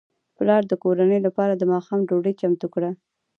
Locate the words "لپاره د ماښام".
1.27-1.99